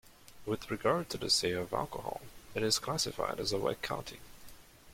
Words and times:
With 0.47 0.71
regard 0.71 1.11
to 1.11 1.19
the 1.19 1.29
sale 1.29 1.61
of 1.61 1.73
alcohol, 1.73 2.21
it 2.55 2.63
is 2.63 2.79
classified 2.79 3.39
as 3.39 3.51
a 3.51 3.59
wet 3.59 3.83
county. 3.83 4.19